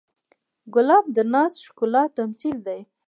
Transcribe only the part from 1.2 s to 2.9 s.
ناز ښکلا تمثیل دی.